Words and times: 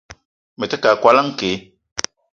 Me 0.61 0.69
te 0.71 0.75
keu 0.85 0.93
a 0.95 0.99
koala 1.03 1.21
nke. 1.29 1.49